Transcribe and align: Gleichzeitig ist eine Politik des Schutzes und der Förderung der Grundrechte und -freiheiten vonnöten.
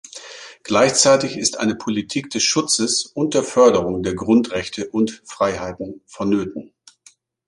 Gleichzeitig 0.63 1.37
ist 1.37 1.59
eine 1.59 1.75
Politik 1.75 2.31
des 2.31 2.41
Schutzes 2.41 3.05
und 3.05 3.35
der 3.35 3.43
Förderung 3.43 4.01
der 4.01 4.15
Grundrechte 4.15 4.87
und 4.89 5.21
-freiheiten 5.27 5.99
vonnöten. 6.07 6.73